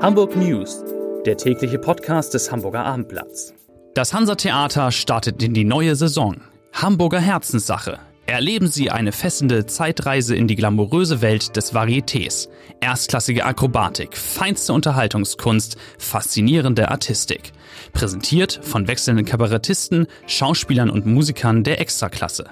Hamburg 0.00 0.36
News, 0.36 0.84
der 1.26 1.36
tägliche 1.36 1.76
Podcast 1.76 2.32
des 2.32 2.52
Hamburger 2.52 2.84
Abendblatts. 2.84 3.52
Das 3.94 4.14
Hansa-Theater 4.14 4.92
startet 4.92 5.42
in 5.42 5.54
die 5.54 5.64
neue 5.64 5.96
Saison. 5.96 6.36
Hamburger 6.72 7.18
Herzenssache. 7.18 7.98
Erleben 8.24 8.68
Sie 8.68 8.92
eine 8.92 9.10
fesselnde 9.10 9.66
Zeitreise 9.66 10.36
in 10.36 10.46
die 10.46 10.54
glamouröse 10.54 11.20
Welt 11.20 11.56
des 11.56 11.74
Varietés. 11.74 12.48
Erstklassige 12.80 13.44
Akrobatik, 13.44 14.16
feinste 14.16 14.72
Unterhaltungskunst, 14.72 15.76
faszinierende 15.98 16.92
Artistik. 16.92 17.52
Präsentiert 17.92 18.60
von 18.62 18.86
wechselnden 18.86 19.26
Kabarettisten, 19.26 20.06
Schauspielern 20.28 20.90
und 20.90 21.06
Musikern 21.06 21.64
der 21.64 21.80
Extraklasse. 21.80 22.44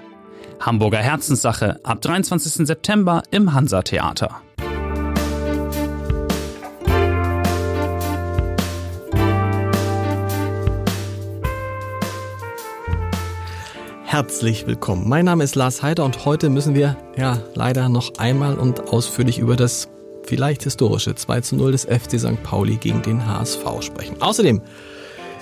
Hamburger 0.59 0.99
Herzenssache 0.99 1.79
ab 1.83 2.01
23. 2.01 2.67
September 2.67 3.23
im 3.31 3.53
Hansa-Theater. 3.53 4.41
Herzlich 14.09 14.65
willkommen. 14.65 15.09
Mein 15.09 15.25
Name 15.25 15.43
ist 15.43 15.55
Lars 15.55 15.83
Heider 15.83 16.05
und 16.05 16.23
heute 16.23 16.49
müssen 16.49 16.73
wir 16.73 16.95
ja 17.17 17.41
leider 17.55 17.89
noch 17.89 18.17
einmal 18.19 18.57
und 18.57 18.87
ausführlich 18.93 19.37
über 19.37 19.57
das 19.57 19.89
vielleicht 20.23 20.63
historische 20.63 21.13
2 21.13 21.41
zu 21.41 21.57
0 21.57 21.73
des 21.73 21.83
FC 21.83 22.17
St. 22.17 22.41
Pauli 22.41 22.77
gegen 22.77 23.01
den 23.01 23.27
HSV 23.27 23.65
sprechen. 23.81 24.21
Außerdem 24.21 24.61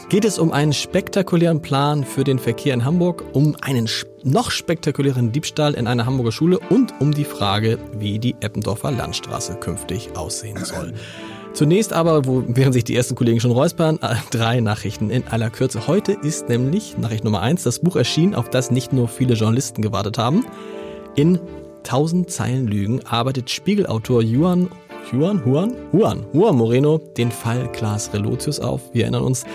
geht 0.09 0.26
es 0.26 0.39
um 0.39 0.52
einen 0.52 0.73
spektakulären 0.73 1.62
Plan 1.62 2.04
für 2.04 2.23
den 2.23 2.39
Verkehr 2.39 2.73
in 2.73 2.86
Hamburg, 2.86 3.23
um 3.34 3.56
einen 3.62 3.88
noch 4.23 4.50
spektakulären 4.50 5.32
Diebstahl 5.32 5.76
in 5.76 5.86
einer 5.86 6.08
Hamburger 6.08 6.32
Schule 6.32 6.58
und 6.58 6.92
um 7.00 7.14
die 7.14 7.23
Frage, 7.23 7.78
wie 7.94 8.17
die 8.17 8.36
Eppendorfer 8.39 8.89
Landstraße 8.89 9.58
künftig 9.58 10.17
aussehen 10.17 10.66
soll. 10.66 10.95
Zunächst 11.56 11.94
aber, 11.94 12.25
wo, 12.25 12.44
während 12.48 12.73
sich 12.73 12.84
die 12.84 12.98
ersten 12.98 13.16
Kollegen 13.16 13.39
schon 13.39 13.52
räuspern, 13.52 13.98
äh, 14.02 14.16
drei 14.30 14.59
Nachrichten 14.59 15.09
in 15.09 15.25
aller 15.30 15.50
Kürze. 15.50 15.88
Heute 15.88 16.11
ist 16.11 16.50
nämlich 16.50 16.98
Nachricht 16.98 17.23
Nummer 17.23 17.42
eins 17.42 17.64
das 17.64 17.80
Buch 17.80 17.95
erschienen, 17.95 18.36
auf 18.36 18.50
das 18.50 18.72
nicht 18.72 18.92
nur 18.92 19.08
viele 19.08 19.36
Journalisten 19.36 19.81
gewartet 19.81 20.17
haben. 20.17 20.45
In 21.16 21.39
1000 21.83 22.30
Zeilen 22.30 22.67
Lügen 22.67 23.06
arbeitet 23.06 23.50
Spiegelautor 23.50 24.22
Juan, 24.22 24.67
Juan, 25.14 25.42
Juan, 25.45 25.73
Juan, 25.94 26.26
Juan 26.33 26.58
Moreno 26.58 26.98
den 26.98 27.31
Fall 27.31 27.72
Klaas 27.72 28.14
Relotius 28.14 28.59
auf. 28.59 28.94
Wir 28.94 29.03
erinnern 29.03 29.23
uns, 29.23 29.45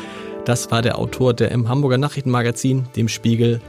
das 0.46 0.70
war 0.70 0.80
der 0.80 0.98
Autor, 0.98 1.34
der 1.34 1.50
im 1.50 1.68
Hamburger 1.68 1.98
Nachrichtenmagazin, 1.98 2.88
dem 2.96 3.08
Spiegel, 3.08 3.60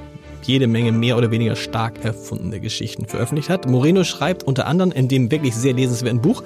jede 0.44 0.68
Menge 0.68 0.94
mehr 0.94 1.18
oder 1.18 1.32
weniger 1.32 1.58
stark 1.58 2.06
erfundene 2.06 2.62
Geschichten 2.62 3.08
veröffentlicht 3.08 3.50
hat. 3.50 3.68
Moreno 3.68 4.06
schreibt 4.06 4.44
unter 4.44 4.68
anderem 4.68 4.94
in 4.94 5.10
dem 5.10 5.30
wirklich 5.32 5.54
sehr 5.54 5.74
lesenswerten 5.74 6.22
Buch, 6.22 6.44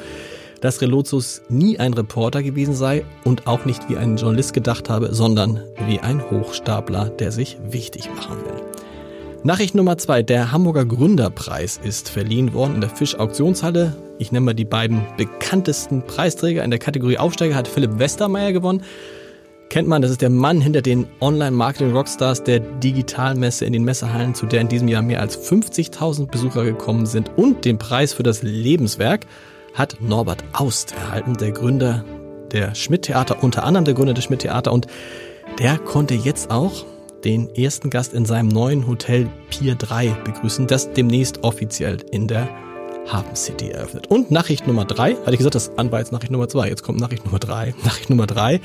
dass 0.61 0.81
Relotius 0.81 1.42
nie 1.50 1.80
ein 1.80 1.94
Reporter 1.94 2.44
gewesen 2.44 2.75
sei 2.75 3.06
und 3.23 3.48
auch 3.48 3.66
nicht 3.66 3.89
wie 3.89 3.98
ein 3.98 4.17
Journalist 4.17 4.53
gedacht 4.53 4.89
habe, 4.89 5.14
sondern 5.14 5.62
wie 5.88 6.00
ein 6.00 6.22
Hochstapler, 6.30 7.09
der 7.09 7.31
sich 7.31 7.58
wichtig 7.70 8.09
machen 8.16 8.38
will. 8.45 8.62
Nachricht 9.45 9.75
Nummer 9.75 9.97
zwei. 10.00 10.23
Der 10.23 10.52
Hamburger 10.52 10.86
Gründerpreis 10.86 11.80
ist 11.84 12.09
verliehen 12.09 12.53
worden 12.53 12.73
in 12.75 12.81
der 12.81 12.89
Fisch-Auktionshalle. 12.89 13.95
Ich 14.17 14.31
nenne 14.31 14.44
mal 14.44 14.53
die 14.56 14.66
beiden 14.66 15.06
bekanntesten 15.17 16.02
Preisträger. 16.02 16.64
In 16.64 16.72
der 16.72 16.80
Kategorie 16.80 17.19
Aufsteiger 17.19 17.53
hat 17.53 17.67
Philipp 17.67 18.00
Westermeier 18.00 18.53
gewonnen. 18.53 18.81
Kennt 19.69 19.88
man, 19.88 20.02
das 20.02 20.09
ist 20.09 20.22
der 20.22 20.31
Mann 20.31 20.62
hinter 20.62 20.81
den 20.81 21.06
Online-Marketing-Rockstars 21.22 22.44
der 22.44 22.59
Digitalmesse 22.59 23.66
in 23.66 23.74
den 23.74 23.84
Messehallen, 23.84 24.34
zu 24.34 24.47
der 24.47 24.62
in 24.62 24.68
diesem 24.68 24.88
Jahr 24.88 25.02
mehr 25.02 25.22
als 25.22 25.38
50.000 25.38 26.28
Besucher 26.28 26.63
gekommen 26.63 27.06
sind 27.06 27.29
und 27.35 27.66
den 27.66 27.78
Preis 27.78 28.13
für 28.13 28.24
das 28.24 28.41
Lebenswerk 28.41 29.28
hat 29.75 29.97
Norbert 30.00 30.44
Aust 30.53 30.94
erhalten, 30.94 31.36
der 31.36 31.52
Gründer 31.52 32.03
der 32.52 32.74
Schmidt-Theater, 32.74 33.44
unter 33.44 33.63
anderem 33.63 33.86
der 33.86 33.94
Gründer 33.94 34.13
des 34.13 34.24
Schmidt-Theater 34.24 34.72
und 34.72 34.88
der 35.59 35.78
konnte 35.78 36.16
jetzt 36.16 36.50
auch 36.50 36.86
den 37.24 37.53
ersten 37.56 37.90
Gast 37.90 38.14
in 38.14 38.25
seinem 38.25 38.47
neuen 38.47 38.88
Hotel 38.88 39.30
Pier 39.50 39.75
3 39.75 40.09
begrüßen, 40.24 40.68
das 40.68 40.94
demnächst 40.94 41.44
offiziell 41.44 41.97
in 42.12 42.28
der 42.28 42.47
Hafen 43.08 43.35
City 43.35 43.69
eröffnet. 43.69 44.08
Und 44.08 44.31
Nachricht 44.31 44.68
Nummer 44.68 44.85
3, 44.85 45.16
hatte 45.16 45.31
ich 45.31 45.38
gesagt, 45.38 45.56
das 45.56 45.72
war 45.75 46.00
jetzt 46.00 46.12
Nachricht 46.12 46.31
Nummer 46.31 46.47
2, 46.47 46.69
jetzt 46.69 46.84
kommt 46.84 47.00
Nachricht 47.00 47.25
Nummer 47.25 47.40
3. 47.40 47.74
Nachricht 47.84 48.09
Nummer 48.09 48.28
3. 48.28 48.62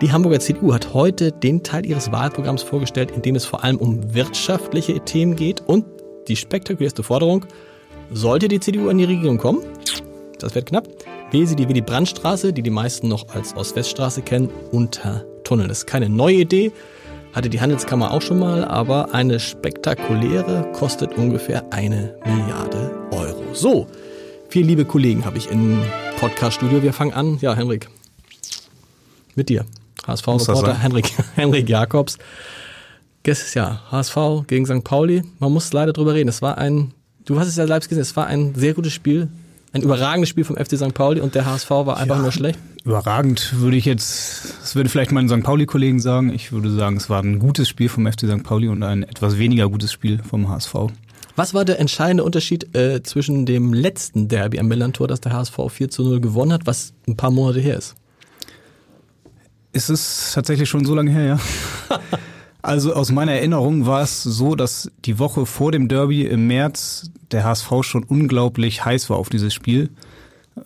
Die 0.00 0.12
Hamburger 0.12 0.40
CDU 0.40 0.72
hat 0.72 0.94
heute 0.94 1.32
den 1.32 1.62
Teil 1.62 1.84
ihres 1.84 2.12
Wahlprogramms 2.12 2.62
vorgestellt, 2.62 3.10
in 3.10 3.22
dem 3.22 3.34
es 3.34 3.44
vor 3.44 3.64
allem 3.64 3.76
um 3.76 4.14
wirtschaftliche 4.14 5.00
Themen 5.00 5.34
geht 5.36 5.60
und 5.66 5.84
die 6.28 6.36
spektakulärste 6.36 7.02
Forderung, 7.02 7.44
sollte 8.10 8.48
die 8.48 8.60
CDU 8.60 8.88
an 8.88 8.98
die 8.98 9.04
Regierung 9.04 9.38
kommen, 9.38 9.60
das 10.38 10.54
wird 10.54 10.66
knapp. 10.66 10.88
Wähle 11.30 11.46
sie 11.46 11.56
die 11.56 11.68
Willy 11.68 11.80
Brandt-Straße, 11.80 12.52
die 12.52 12.62
die 12.62 12.70
meisten 12.70 13.08
noch 13.08 13.28
als 13.28 13.54
Ost-West-Straße 13.56 14.22
kennen, 14.22 14.50
unter 14.72 15.24
Tunnel. 15.44 15.68
Das 15.68 15.78
ist 15.78 15.86
keine 15.86 16.08
neue 16.08 16.36
Idee, 16.36 16.72
hatte 17.32 17.50
die 17.50 17.60
Handelskammer 17.60 18.10
auch 18.10 18.22
schon 18.22 18.38
mal, 18.38 18.64
aber 18.64 19.14
eine 19.14 19.40
spektakuläre 19.40 20.70
kostet 20.72 21.16
ungefähr 21.16 21.72
eine 21.72 22.14
Milliarde 22.24 22.90
Euro. 23.10 23.42
So, 23.52 23.86
vier 24.48 24.64
liebe 24.64 24.84
Kollegen 24.84 25.24
habe 25.24 25.38
ich 25.38 25.50
im 25.50 25.82
Podcast-Studio. 26.18 26.82
Wir 26.82 26.92
fangen 26.92 27.12
an. 27.12 27.38
Ja, 27.40 27.54
Henrik, 27.54 27.88
mit 29.34 29.48
dir. 29.48 29.64
HSV-Reporter 30.06 30.78
Henrik, 30.78 31.12
Henrik 31.34 31.68
Jakobs. 31.68 32.18
Gestern, 33.22 33.62
ja, 33.62 33.80
HSV 33.90 34.46
gegen 34.46 34.64
St. 34.64 34.84
Pauli. 34.84 35.22
Man 35.38 35.52
muss 35.52 35.72
leider 35.72 35.92
drüber 35.92 36.14
reden. 36.14 36.28
Es 36.28 36.40
war 36.40 36.56
ein, 36.56 36.94
du 37.24 37.38
hast 37.38 37.48
es 37.48 37.56
ja 37.56 37.66
selbst 37.66 37.88
gesehen, 37.88 38.02
es 38.02 38.16
war 38.16 38.26
ein 38.26 38.54
sehr 38.54 38.74
gutes 38.74 38.92
Spiel 38.94 39.28
ein 39.72 39.82
überragendes 39.82 40.28
Spiel 40.28 40.44
vom 40.44 40.56
FC 40.56 40.76
St. 40.76 40.94
Pauli 40.94 41.20
und 41.20 41.34
der 41.34 41.46
HSV 41.46 41.70
war 41.70 41.98
einfach 41.98 42.16
ja, 42.16 42.22
nur 42.22 42.32
schlecht? 42.32 42.58
Überragend 42.84 43.60
würde 43.60 43.76
ich 43.76 43.84
jetzt, 43.84 44.54
das 44.60 44.74
würde 44.74 44.88
vielleicht 44.88 45.12
meine 45.12 45.28
St. 45.28 45.42
Pauli-Kollegen 45.42 46.00
sagen. 46.00 46.32
Ich 46.32 46.52
würde 46.52 46.70
sagen, 46.70 46.96
es 46.96 47.10
war 47.10 47.22
ein 47.22 47.38
gutes 47.38 47.68
Spiel 47.68 47.88
vom 47.88 48.10
FC 48.10 48.20
St. 48.20 48.42
Pauli 48.42 48.68
und 48.68 48.82
ein 48.82 49.02
etwas 49.02 49.38
weniger 49.38 49.68
gutes 49.68 49.92
Spiel 49.92 50.22
vom 50.22 50.48
HSV. 50.48 50.74
Was 51.36 51.54
war 51.54 51.64
der 51.64 51.78
entscheidende 51.78 52.24
Unterschied 52.24 52.74
äh, 52.74 53.02
zwischen 53.02 53.46
dem 53.46 53.72
letzten 53.72 54.28
Derby 54.28 54.58
am 54.58 54.68
Millantor, 54.68 55.06
das 55.06 55.20
der 55.20 55.32
HSV 55.32 55.56
4 55.68 55.90
zu 55.90 56.02
0 56.02 56.20
gewonnen 56.20 56.52
hat, 56.52 56.66
was 56.66 56.94
ein 57.06 57.16
paar 57.16 57.30
Monate 57.30 57.60
her 57.60 57.76
ist? 57.76 57.94
Ist 59.72 59.90
es 59.90 60.32
tatsächlich 60.34 60.68
schon 60.68 60.84
so 60.84 60.94
lange 60.94 61.10
her, 61.10 61.24
ja? 61.24 61.38
Also 62.68 62.92
aus 62.92 63.10
meiner 63.10 63.32
Erinnerung 63.32 63.86
war 63.86 64.02
es 64.02 64.22
so, 64.22 64.54
dass 64.54 64.90
die 65.06 65.18
Woche 65.18 65.46
vor 65.46 65.72
dem 65.72 65.88
Derby 65.88 66.26
im 66.26 66.48
März 66.48 67.10
der 67.30 67.44
HSV 67.44 67.72
schon 67.80 68.04
unglaublich 68.04 68.84
heiß 68.84 69.08
war 69.08 69.16
auf 69.16 69.30
dieses 69.30 69.54
Spiel. 69.54 69.88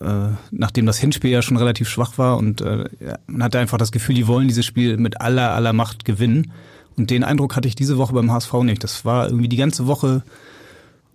Äh, 0.01 0.31
nachdem 0.51 0.85
das 0.85 0.97
Hinspiel 0.97 1.31
ja 1.31 1.41
schon 1.41 1.55
relativ 1.55 1.87
schwach 1.87 2.17
war 2.17 2.35
und 2.35 2.59
äh, 2.59 2.89
man 3.27 3.41
hatte 3.41 3.57
einfach 3.57 3.77
das 3.77 3.93
Gefühl, 3.93 4.15
die 4.15 4.27
wollen 4.27 4.49
dieses 4.49 4.65
Spiel 4.65 4.97
mit 4.97 5.21
aller, 5.21 5.53
aller 5.53 5.71
Macht 5.71 6.03
gewinnen. 6.03 6.51
Und 6.97 7.09
den 7.09 7.23
Eindruck 7.23 7.55
hatte 7.55 7.69
ich 7.69 7.75
diese 7.75 7.97
Woche 7.97 8.13
beim 8.13 8.33
HSV 8.33 8.51
nicht. 8.63 8.83
Das 8.83 9.05
war 9.05 9.27
irgendwie 9.27 9.47
die 9.47 9.55
ganze 9.55 9.87
Woche 9.87 10.23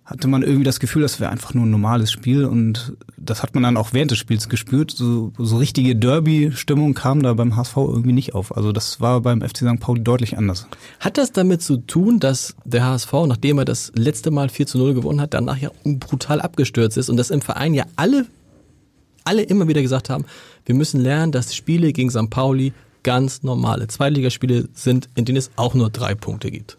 hatte 0.09 0.27
man 0.27 0.41
irgendwie 0.41 0.63
das 0.63 0.79
Gefühl, 0.79 1.03
das 1.03 1.19
wäre 1.19 1.29
einfach 1.29 1.53
nur 1.53 1.67
ein 1.67 1.69
normales 1.69 2.11
Spiel 2.11 2.45
und 2.45 2.93
das 3.15 3.43
hat 3.43 3.53
man 3.53 3.61
dann 3.61 3.77
auch 3.77 3.93
während 3.93 4.09
des 4.09 4.17
Spiels 4.17 4.49
gespürt. 4.49 4.89
So, 4.89 5.31
so 5.37 5.57
richtige 5.57 5.95
Derby-Stimmung 5.95 6.95
kam 6.95 7.21
da 7.21 7.33
beim 7.35 7.55
HSV 7.55 7.77
irgendwie 7.77 8.13
nicht 8.13 8.33
auf. 8.33 8.57
Also 8.57 8.71
das 8.71 8.99
war 8.99 9.21
beim 9.21 9.41
FC 9.41 9.57
St. 9.57 9.79
Pauli 9.79 10.01
deutlich 10.01 10.35
anders. 10.35 10.65
Hat 10.99 11.19
das 11.19 11.31
damit 11.31 11.61
zu 11.61 11.77
tun, 11.77 12.19
dass 12.19 12.55
der 12.65 12.85
HSV, 12.85 13.13
nachdem 13.27 13.59
er 13.59 13.65
das 13.65 13.91
letzte 13.93 14.31
Mal 14.31 14.49
4 14.49 14.65
zu 14.65 14.79
0 14.79 14.95
gewonnen 14.95 15.21
hat, 15.21 15.35
danach 15.35 15.57
ja 15.57 15.69
brutal 15.83 16.41
abgestürzt 16.41 16.97
ist 16.97 17.09
und 17.09 17.17
dass 17.17 17.29
im 17.29 17.41
Verein 17.41 17.75
ja 17.75 17.85
alle, 17.95 18.25
alle 19.25 19.43
immer 19.43 19.67
wieder 19.67 19.83
gesagt 19.83 20.09
haben, 20.09 20.25
wir 20.65 20.73
müssen 20.73 20.99
lernen, 20.99 21.31
dass 21.31 21.53
Spiele 21.53 21.93
gegen 21.93 22.09
St. 22.09 22.31
Pauli 22.31 22.73
ganz 23.03 23.43
normale 23.43 23.87
Zweitligaspiele 23.87 24.69
sind, 24.73 25.07
in 25.13 25.25
denen 25.25 25.37
es 25.37 25.51
auch 25.55 25.75
nur 25.75 25.91
drei 25.91 26.15
Punkte 26.15 26.49
gibt? 26.49 26.77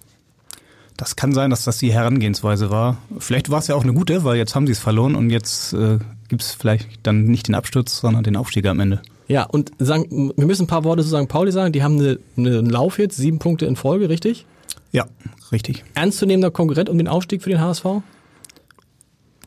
Das 1.01 1.17
kann 1.17 1.33
sein, 1.33 1.49
dass 1.49 1.65
das 1.65 1.79
die 1.79 1.95
Herangehensweise 1.95 2.69
war. 2.69 2.99
Vielleicht 3.19 3.49
war 3.51 3.61
es 3.61 3.69
ja 3.69 3.75
auch 3.75 3.85
eine 3.85 3.95
gute, 3.95 4.23
weil 4.23 4.37
jetzt 4.37 4.55
haben 4.55 4.67
sie 4.67 4.73
es 4.73 4.79
verloren 4.79 5.15
und 5.15 5.31
jetzt 5.31 5.73
äh, 5.73 5.97
gibt 6.29 6.43
es 6.43 6.53
vielleicht 6.53 6.91
dann 7.05 7.25
nicht 7.25 7.49
den 7.49 7.55
Absturz, 7.55 8.01
sondern 8.01 8.23
den 8.23 8.37
Aufstieg 8.37 8.67
am 8.67 8.81
Ende. 8.81 9.01
Ja, 9.27 9.45
und 9.45 9.71
sagen, 9.79 10.35
wir 10.37 10.45
müssen 10.45 10.65
ein 10.65 10.67
paar 10.67 10.85
Worte 10.85 11.03
zu 11.03 11.09
St. 11.09 11.27
Pauli 11.27 11.53
sagen. 11.53 11.73
Die 11.73 11.83
haben 11.83 11.99
eine, 11.99 12.19
einen 12.37 12.69
Lauf 12.69 12.99
jetzt, 12.99 13.17
sieben 13.17 13.39
Punkte 13.39 13.65
in 13.65 13.77
Folge, 13.77 14.11
richtig? 14.11 14.45
Ja, 14.93 15.07
richtig. 15.53 15.85
Ernstzunehmender 15.95 16.51
Konkurrent 16.51 16.91
um 16.91 16.99
den 16.99 17.09
Aufstieg 17.09 17.43
für 17.43 17.49
den 17.49 17.63
HSV? 17.63 17.87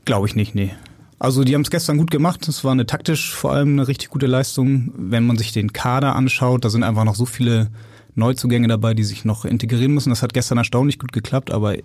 Glaube 0.06 0.26
ich 0.26 0.36
nicht, 0.36 0.56
nee. 0.56 0.72
Also 1.20 1.44
die 1.44 1.54
haben 1.54 1.62
es 1.62 1.70
gestern 1.70 2.00
gut 2.00 2.10
gemacht. 2.10 2.48
Es 2.48 2.64
war 2.64 2.72
eine 2.72 2.88
taktisch 2.88 3.32
vor 3.32 3.52
allem 3.52 3.74
eine 3.74 3.88
richtig 3.88 4.10
gute 4.10 4.26
Leistung. 4.26 4.92
Wenn 4.98 5.28
man 5.28 5.38
sich 5.38 5.52
den 5.52 5.72
Kader 5.72 6.16
anschaut, 6.16 6.66
da 6.66 6.72
sind 6.72 6.82
einfach 6.82 7.04
noch 7.04 7.16
so 7.16 7.28
viele 7.28 7.70
Neuzugänge 8.15 8.68
dabei, 8.68 8.94
die 8.94 9.04
sich 9.04 9.25
noch 9.25 9.45
integrieren 9.45 9.94
müssen. 9.94 10.10
Das 10.10 10.21
hat 10.21 10.33
gestern 10.33 10.57
erstaunlich 10.57 11.00
gut 11.00 11.12
geklappt, 11.12 11.51
aber 11.51 11.75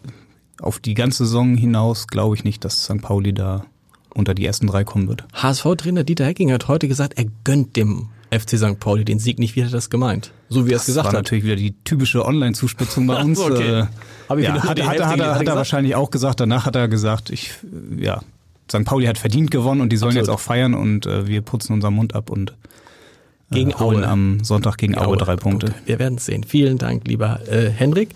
auf 0.60 0.78
die 0.78 0.94
ganze 0.94 1.25
Saison 1.25 1.56
hinaus 1.56 2.06
glaube 2.06 2.34
ich 2.34 2.44
nicht, 2.44 2.64
dass 2.64 2.84
St. 2.84 3.00
Pauli 3.00 3.32
da 3.32 3.64
unter 4.14 4.34
die 4.34 4.44
ersten 4.44 4.66
drei 4.66 4.84
kommen 4.84 5.08
wird. 5.08 5.25
HSV-Trainer 5.34 6.04
Dieter 6.04 6.26
Hecking 6.26 6.52
hat 6.52 6.69
heute 6.69 6.88
gesagt, 6.88 7.14
er 7.16 7.26
gönnt 7.44 7.76
dem 7.76 8.08
FC 8.30 8.58
St. 8.58 8.78
Pauli 8.78 9.04
den 9.04 9.19
Sieg 9.19 9.38
nicht. 9.38 9.56
Wie 9.56 9.62
hat 9.62 9.70
er 9.70 9.76
das 9.76 9.90
gemeint? 9.90 10.32
So 10.48 10.66
wie 10.66 10.72
er 10.72 10.76
es 10.76 10.86
gesagt 10.86 11.06
hat. 11.06 11.12
Das 11.12 11.14
war 11.14 11.22
natürlich 11.22 11.44
wieder 11.44 11.56
die 11.56 11.75
typische 11.84 12.25
Online-Zuspitzung 12.25 13.06
bei 13.06 13.16
uns. 13.22 13.38
okay. 13.38 13.86
Äh, 14.30 14.42
ja, 14.42 14.54
hat, 14.54 14.69
hat, 14.69 14.82
hat, 14.82 15.06
hat, 15.06 15.20
er, 15.20 15.34
hat 15.36 15.46
er 15.46 15.56
wahrscheinlich 15.56 15.94
auch 15.94 16.10
gesagt. 16.10 16.40
Danach 16.40 16.66
hat 16.66 16.76
er 16.76 16.88
gesagt, 16.88 17.30
ich, 17.30 17.52
ja, 17.96 18.20
St. 18.70 18.84
Pauli 18.84 19.06
hat 19.06 19.19
verdient 19.19 19.50
gewonnen 19.50 19.80
und 19.80 19.90
die 19.90 19.96
sollen 19.96 20.10
Absolut. 20.10 20.28
jetzt 20.28 20.34
auch 20.34 20.40
feiern 20.40 20.75
und 20.75 21.06
äh, 21.06 21.26
wir 21.26 21.40
putzen 21.40 21.72
unseren 21.72 21.94
Mund 21.94 22.14
ab 22.14 22.28
und 22.30 22.54
Gegen 23.50 23.79
holen 23.79 24.05
Aue. 24.05 24.09
am 24.09 24.45
Sonntag 24.45 24.77
gegen 24.77 24.99
Aue 24.99 25.17
drei 25.17 25.37
Punkte. 25.37 25.75
Wir 25.87 25.99
werden 25.99 26.19
es 26.19 26.27
sehen. 26.27 26.45
Vielen 26.45 26.77
Dank, 26.79 27.06
lieber 27.06 27.41
äh, 27.49 27.71
Henrik. 27.71 28.11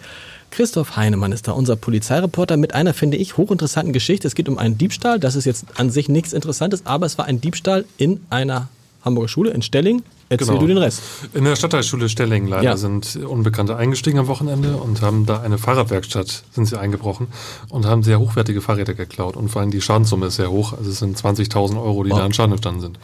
Christoph 0.51 0.97
Heinemann 0.97 1.33
ist 1.33 1.49
da, 1.49 1.53
unser 1.53 1.77
Polizeireporter, 1.77 2.59
mit 2.59 2.75
einer, 2.75 2.93
finde 2.93 3.17
ich, 3.17 3.39
hochinteressanten 3.39 3.95
Geschichte. 3.95 4.29
Es 4.29 4.35
geht 4.35 4.51
um 4.51 4.59
einen 4.59 4.77
Diebstahl. 4.77 5.19
Das 5.19 5.35
ist 5.35 5.47
jetzt 5.47 5.65
an 5.77 5.91
sich 5.91 6.11
nichts 6.11 6.35
Interessantes, 6.35 6.85
aber 6.85 7.07
es 7.07 7.17
war 7.17 7.25
ein 7.25 7.41
Diebstahl 7.41 7.87
in 7.97 8.21
einer 8.29 8.69
Hamburger 9.03 9.29
Schule 9.29 9.51
in 9.53 9.63
Stelling. 9.63 10.03
Erzähl 10.29 10.47
Genau. 10.49 10.61
du 10.61 10.67
den 10.67 10.79
Rest. 10.79 11.01
In 11.35 11.45
der 11.45 11.57
Stadtteilschule 11.57 12.09
Stelling 12.11 12.47
leider 12.47 12.63
Ja. 12.63 12.77
sind 12.77 13.17
Unbekannte 13.17 13.77
eingestiegen 13.77 14.19
am 14.19 14.27
Wochenende 14.29 14.77
und 14.77 15.01
haben 15.03 15.25
da 15.27 15.41
eine 15.41 15.57
Fahrradwerkstatt, 15.59 16.45
sind 16.53 16.67
sie 16.67 16.79
eingebrochen 16.79 17.27
und 17.71 17.87
haben 17.87 18.03
sehr 18.03 18.21
hochwertige 18.21 18.61
Fahrräder 18.61 18.93
geklaut. 18.95 19.37
Und 19.37 19.49
vor 19.49 19.63
allem 19.63 19.71
die 19.71 19.81
Schadenssumme 19.81 20.27
ist 20.27 20.37
sehr 20.37 20.51
hoch. 20.51 20.75
Also 20.75 20.91
es 20.91 20.99
sind 20.99 21.17
20.000 21.19 21.83
Euro, 21.83 22.05
die 22.05 22.11
Wow. 22.11 22.19
da 22.19 22.25
an 22.27 22.33
Schaden 22.35 22.53
entstanden 22.53 22.81
sind. 22.83 22.99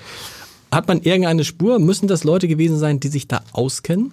Hat 0.71 0.87
man 0.87 1.01
irgendeine 1.01 1.45
Spur? 1.45 1.79
Müssen 1.79 2.09
das 2.09 2.25
Leute 2.25 2.47
gewesen 2.47 2.79
sein, 2.79 3.01
die 3.01 3.09
sich 3.09 3.27
da 3.27 3.41
auskennen? 3.53 4.13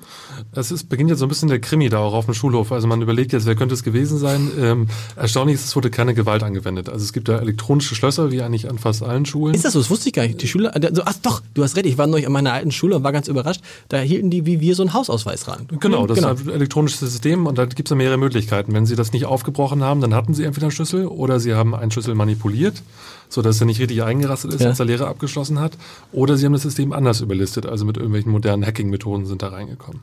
Es 0.53 0.71
ist, 0.71 0.87
beginnt 0.87 1.09
jetzt 1.09 1.19
so 1.19 1.25
ein 1.25 1.29
bisschen 1.29 1.49
der 1.49 1.59
Krimi 1.59 1.89
da 1.89 1.99
auch 1.99 2.13
auf 2.13 2.25
dem 2.25 2.33
Schulhof. 2.33 2.71
Also 2.71 2.87
man 2.87 3.01
überlegt 3.01 3.33
jetzt, 3.33 3.45
wer 3.45 3.55
könnte 3.55 3.73
es 3.73 3.83
gewesen 3.83 4.17
sein. 4.17 4.49
Ähm, 4.59 4.87
erstaunlich 5.17 5.55
ist, 5.55 5.65
es 5.65 5.75
wurde 5.75 5.89
keine 5.89 6.13
Gewalt 6.13 6.43
angewendet. 6.43 6.87
Also 6.87 7.03
es 7.03 7.11
gibt 7.11 7.27
da 7.27 7.39
elektronische 7.39 7.93
Schlösser, 7.95 8.31
wie 8.31 8.41
eigentlich 8.41 8.69
an 8.69 8.79
fast 8.79 9.03
allen 9.03 9.25
Schulen. 9.25 9.53
Ist 9.53 9.65
das 9.65 9.73
so? 9.73 9.79
Das 9.79 9.89
wusste 9.89 10.07
ich 10.07 10.13
gar 10.13 10.23
nicht. 10.23 10.41
Die 10.41 10.47
Schüler, 10.47 10.73
also, 10.73 11.01
ach 11.05 11.15
doch, 11.21 11.41
du 11.53 11.63
hast 11.63 11.75
recht. 11.75 11.87
Ich 11.87 11.97
war 11.97 12.07
neulich 12.07 12.25
an 12.25 12.31
meiner 12.31 12.53
alten 12.53 12.71
Schule 12.71 12.95
und 12.95 13.03
war 13.03 13.11
ganz 13.11 13.27
überrascht. 13.27 13.61
Da 13.89 13.99
hielten 13.99 14.29
die 14.29 14.45
wie 14.45 14.61
wir 14.61 14.75
so 14.75 14.83
einen 14.83 14.93
Hausausweis 14.93 15.47
ran. 15.47 15.67
Genau, 15.79 16.07
das 16.07 16.19
genau. 16.19 16.33
ist 16.33 16.47
ein 16.47 16.53
elektronisches 16.53 16.99
System 16.99 17.47
und 17.47 17.57
da 17.57 17.65
gibt 17.65 17.87
es 17.87 17.89
ja 17.89 17.95
mehrere 17.95 18.17
Möglichkeiten. 18.17 18.73
Wenn 18.73 18.85
Sie 18.85 18.95
das 18.95 19.11
nicht 19.11 19.25
aufgebrochen 19.25 19.83
haben, 19.83 20.01
dann 20.01 20.13
hatten 20.13 20.33
Sie 20.33 20.43
entweder 20.43 20.67
einen 20.67 20.71
Schlüssel 20.71 21.07
oder 21.07 21.39
Sie 21.39 21.53
haben 21.53 21.75
einen 21.75 21.91
Schlüssel 21.91 22.15
manipuliert, 22.15 22.81
sodass 23.29 23.59
er 23.59 23.65
nicht 23.65 23.79
richtig 23.79 24.03
eingerastet 24.03 24.53
ist, 24.53 24.61
Ja. 24.61 24.67
als 24.69 24.77
der 24.77 24.85
Lehrer 24.85 25.07
abgeschlossen 25.07 25.59
hat. 25.59 25.77
Oder 26.11 26.37
Sie 26.37 26.45
haben 26.45 26.53
das 26.53 26.63
System 26.63 26.93
anders 26.93 27.21
überlistet, 27.21 27.65
also 27.65 27.85
mit 27.85 27.97
irgendwelchen 27.97 28.31
modernen 28.31 28.65
Hacking-Methoden 28.65 29.25
sind 29.25 29.41
da 29.41 29.49
reingekommen. 29.49 30.01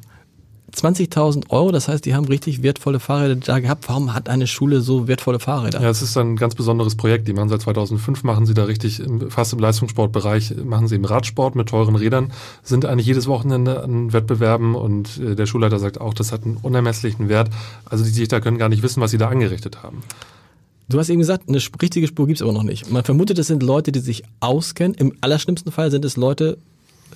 20.000 0.74 1.50
Euro, 1.50 1.70
das 1.70 1.88
heißt, 1.88 2.04
die 2.06 2.14
haben 2.14 2.24
richtig 2.24 2.62
wertvolle 2.62 2.98
Fahrräder 2.98 3.36
da 3.36 3.58
gehabt. 3.58 3.88
Warum 3.88 4.14
hat 4.14 4.30
eine 4.30 4.46
Schule 4.46 4.80
so 4.80 5.06
wertvolle 5.06 5.38
Fahrräder? 5.38 5.82
Ja, 5.82 5.90
es 5.90 6.00
ist 6.00 6.16
ein 6.16 6.36
ganz 6.36 6.54
besonderes 6.54 6.94
Projekt. 6.96 7.28
Die 7.28 7.34
machen 7.34 7.50
seit 7.50 7.60
2005, 7.60 8.24
machen 8.24 8.46
sie 8.46 8.54
da 8.54 8.64
richtig 8.64 9.02
fast 9.28 9.52
im 9.52 9.58
Leistungssportbereich, 9.58 10.54
machen 10.64 10.88
sie 10.88 10.94
im 10.96 11.04
Radsport 11.04 11.56
mit 11.56 11.68
teuren 11.68 11.94
Rädern, 11.94 12.32
sind 12.62 12.86
eigentlich 12.86 13.06
jedes 13.06 13.26
Wochenende 13.26 13.82
an 13.82 14.14
Wettbewerben 14.14 14.74
und 14.74 15.18
äh, 15.18 15.34
der 15.36 15.44
Schulleiter 15.44 15.78
sagt 15.78 16.00
auch, 16.00 16.14
das 16.14 16.32
hat 16.32 16.44
einen 16.44 16.56
unermesslichen 16.56 17.28
Wert. 17.28 17.50
Also 17.84 18.02
die 18.04 18.12
Dichter 18.12 18.40
können 18.40 18.56
gar 18.56 18.70
nicht 18.70 18.82
wissen, 18.82 19.02
was 19.02 19.10
sie 19.10 19.18
da 19.18 19.28
angerichtet 19.28 19.82
haben. 19.82 20.02
Du 20.88 20.98
hast 20.98 21.08
eben 21.08 21.20
gesagt, 21.20 21.48
eine 21.48 21.58
richtige 21.80 22.06
Spur 22.06 22.26
gibt's 22.26 22.42
aber 22.42 22.52
noch 22.52 22.64
nicht. 22.64 22.90
Man 22.90 23.04
vermutet, 23.04 23.38
es 23.38 23.46
sind 23.46 23.62
Leute, 23.62 23.92
die 23.92 24.00
sich 24.00 24.22
auskennen. 24.40 24.94
Im 24.94 25.12
allerschlimmsten 25.20 25.72
Fall 25.72 25.90
sind 25.90 26.04
es 26.04 26.16
Leute, 26.16 26.58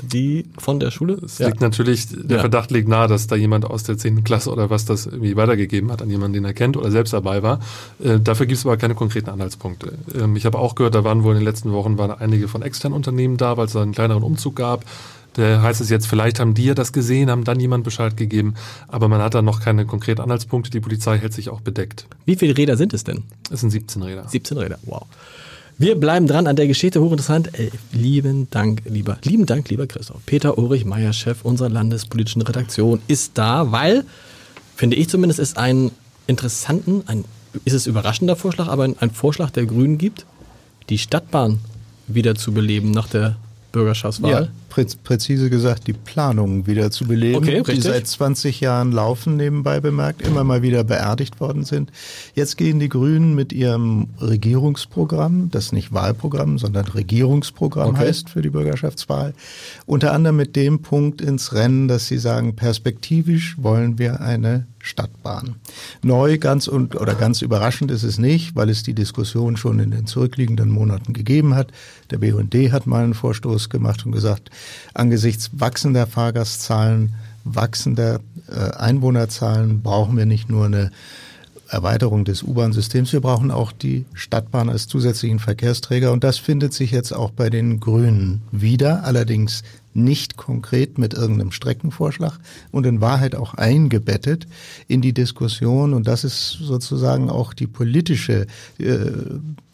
die 0.03 0.45
von 0.59 0.79
der 0.79 0.91
Schule. 0.91 1.15
Es 1.25 1.39
liegt 1.39 1.61
natürlich, 1.61 2.07
der 2.11 2.37
Ja. 2.37 2.41
Verdacht 2.41 2.71
liegt 2.71 2.87
nahe, 2.89 3.09
dass 3.09 3.27
da 3.29 3.37
jemand 3.37 3.65
aus 3.65 3.83
der 3.83 3.97
10. 3.97 4.25
Klasse 4.25 4.51
oder 4.51 4.69
was 4.71 4.85
das 4.85 5.07
irgendwie 5.07 5.37
weitergegeben 5.37 5.91
hat 5.91 6.03
an 6.03 6.11
jemanden, 6.11 6.35
den 6.35 6.45
er 6.45 6.53
kennt 6.53 6.77
oder 6.77 6.91
selbst 6.91 7.13
dabei 7.13 7.43
war. 7.43 7.61
Äh, 8.03 8.21
dafür 8.21 8.47
gibt 8.47 8.59
es 8.59 8.67
aber 8.67 8.77
keine 8.77 8.95
konkreten 8.95 9.31
Anhaltspunkte. 9.31 9.93
Ähm, 10.15 10.37
ich 10.37 10.45
habe 10.45 10.59
auch 10.59 10.75
gehört, 10.75 10.95
da 10.95 11.03
waren 11.05 11.23
wohl 11.25 11.33
in 11.33 11.41
den 11.41 11.47
letzten 11.47 11.73
Wochen 11.73 11.97
waren 11.99 12.11
einige 12.11 12.47
von 12.49 12.61
externen 12.62 12.95
Unternehmen 12.95 13.37
da, 13.39 13.57
weil 13.57 13.67
es 13.67 13.73
da 13.73 13.83
einen 13.83 13.93
kleineren 13.93 14.23
Umzug 14.23 14.57
gab. 14.57 14.85
Da 15.37 15.61
heißt 15.61 15.83
es 15.83 15.91
jetzt, 15.91 16.06
vielleicht 16.06 16.41
haben 16.41 16.55
die 16.55 16.65
ja 16.65 16.75
das 16.75 16.94
gesehen, 16.94 17.31
haben 17.31 17.44
dann 17.44 17.61
jemand 17.61 17.85
Bescheid 17.85 18.17
gegeben, 18.17 18.55
aber 18.88 19.09
man 19.09 19.21
hat 19.21 19.35
da 19.35 19.43
noch 19.43 19.61
keine 19.61 19.85
konkreten 19.85 20.23
Anhaltspunkte. 20.23 20.71
Die 20.71 20.81
Polizei 20.81 21.19
hält 21.19 21.35
sich 21.35 21.50
auch 21.50 21.61
bedeckt. 21.61 22.06
Wie 22.25 22.37
viele 22.37 22.56
Räder 22.56 22.79
sind 22.79 22.94
es 22.94 23.05
denn? 23.05 23.25
Es 23.50 23.61
sind 23.61 23.69
17 23.69 24.03
Räder. 24.03 24.27
17 24.27 24.56
Räder. 24.56 24.79
Wow. 24.85 25.05
Wir 25.77 25.94
bleiben 25.94 26.27
dran 26.27 26.47
an 26.47 26.56
der 26.56 26.67
Geschichte, 26.67 27.03
hochinteressant. 27.03 27.59
Äh, 27.59 27.71
lieben 27.93 28.49
Dank, 28.50 28.81
lieber, 28.87 29.19
lieben 29.25 29.44
Dank, 29.44 29.69
lieber 29.69 29.87
Christoph. 29.87 30.25
Peter 30.25 30.56
Ulrich 30.56 30.87
Meyer, 30.87 31.12
Chef 31.12 31.44
unserer 31.44 31.69
landespolitischen 31.69 32.41
Redaktion, 32.41 33.03
ist 33.06 33.33
da, 33.35 33.71
weil, 33.73 34.05
finde 34.75 34.97
ich 34.97 35.11
zumindest, 35.11 35.38
es 35.38 35.59
einen 35.59 35.91
interessanten, 36.27 37.03
ein, 37.09 37.27
ist 37.67 37.75
es 37.75 37.87
überraschender 37.87 38.37
Vorschlag, 38.37 38.69
aber 38.69 38.85
ein, 38.85 38.97
ein 39.00 39.11
Vorschlag 39.11 39.50
der 39.50 39.67
Grünen 39.67 39.99
gibt, 39.99 40.25
die 40.88 40.97
Stadtbahn 40.97 41.59
wieder 42.06 42.37
zu 42.37 42.53
beleben 42.53 42.91
nach 42.91 43.09
der 43.09 43.37
Bürgerschaftswahl. 43.73 44.31
Ja, 44.31 44.49
prä 44.76 44.87
präzise 45.02 45.49
gesagt, 45.49 45.87
die 45.87 45.94
Planungen 45.94 46.67
wieder 46.67 46.90
zu 46.90 47.06
beleben, 47.06 47.37
Okay, 47.37 47.62
die 47.62 47.81
seit 47.81 48.06
20 48.06 48.61
Jahren 48.61 48.93
laufen, 48.93 49.37
nebenbei 49.37 49.81
bemerkt, 49.81 50.20
immer 50.20 50.44
mal 50.44 50.61
wieder 50.61 50.84
beerdigt 50.84 51.40
worden 51.40 51.64
sind. 51.64 51.90
Jetzt 52.34 52.58
gehen 52.58 52.78
die 52.78 52.90
Grünen 52.90 53.34
mit 53.34 53.55
ihrem 53.55 54.08
Regierungsprogramm, 54.20 55.50
das 55.50 55.73
nicht 55.73 55.94
Wahlprogramm, 55.94 56.58
sondern 56.58 56.87
Regierungsprogramm 56.87 57.90
Okay. 57.90 58.08
heißt 58.08 58.28
für 58.28 58.43
die 58.43 58.50
Bürgerschaftswahl, 58.50 59.32
unter 59.87 60.12
anderem 60.12 60.37
mit 60.37 60.56
dem 60.56 60.82
Punkt 60.82 61.23
ins 61.23 61.55
Rennen, 61.55 61.88
dass 61.88 62.06
sie 62.06 62.19
sagen, 62.19 62.55
perspektivisch 62.55 63.56
wollen 63.58 63.99
wir 63.99 64.20
eine 64.20 64.67
Stadtbahn. 64.87 65.56
Neu, 66.02 66.38
ganz 66.38 66.69
und 66.69 66.94
oder 66.94 67.14
ganz 67.14 67.43
überraschend 67.43 67.90
ist 67.90 68.05
es 68.05 68.19
nicht, 68.19 68.55
weil 68.55 68.70
es 68.70 68.84
die 68.84 68.94
Diskussion 68.94 69.56
schon 69.56 69.81
in 69.81 69.90
den 69.90 70.06
zurückliegenden 70.06 70.70
Monaten 70.70 71.12
gegeben 71.12 71.55
hat. 71.55 71.73
Der 72.11 72.19
BUND 72.19 72.55
hat 72.73 72.87
mal 72.87 73.02
einen 73.02 73.14
Vorstoß 73.14 73.69
gemacht 73.69 74.06
und 74.06 74.12
gesagt, 74.12 74.50
angesichts 74.95 75.51
wachsender 75.53 76.07
Fahrgastzahlen, 76.07 77.15
wachsender 77.45 78.21
äh, 78.49 78.71
Einwohnerzahlen 78.77 79.83
brauchen 79.83 80.17
wir 80.17 80.27
nicht 80.27 80.49
nur 80.49 80.67
eine 80.67 80.91
Erweiterung 81.69 82.25
des 82.25 82.43
U-Bahn-Systems. 82.43 83.13
Wir 83.13 83.21
brauchen 83.21 83.51
auch 83.51 83.73
die 83.73 84.05
Stadtbahn 84.15 84.69
als 84.69 84.87
zusätzlichen 84.87 85.39
Verkehrsträger 85.39 86.13
und 86.13 86.23
das 86.23 86.39
findet 86.39 86.73
sich 86.73 86.91
jetzt 86.91 87.13
auch 87.13 87.31
bei 87.31 87.51
den 87.51 87.81
Grünen 87.81 88.43
wieder, 88.53 89.05
allerdings 89.05 89.63
nicht 89.97 90.37
konkret 90.37 90.99
mit 90.99 91.15
irgendeinem 91.15 91.53
Streckenvorschlag 91.53 92.39
und 92.71 92.87
in 92.87 93.01
Wahrheit 93.01 93.35
auch 93.35 93.55
eingebettet 93.55 94.47
in 94.89 95.01
die 95.01 95.13
Diskussion 95.13 95.95
und 95.95 96.07
das 96.07 96.25
ist 96.25 96.59
sozusagen 96.61 97.31
auch 97.31 97.55
die 97.55 97.67
politische 97.67 98.47
äh, 98.79 98.97